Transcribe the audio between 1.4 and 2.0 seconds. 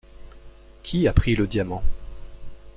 diamant?